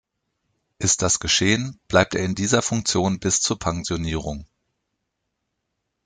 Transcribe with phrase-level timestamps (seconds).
[0.79, 4.47] Ist das geschehen, bleibt er in dieser Funktion bis zur Pensionierung.